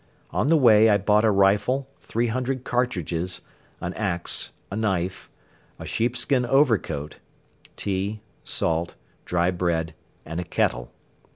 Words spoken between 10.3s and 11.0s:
a kettle.